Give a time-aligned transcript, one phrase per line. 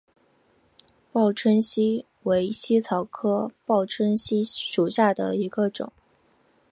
[1.11, 5.93] 报春茜为茜草科报春茜属下的一个种。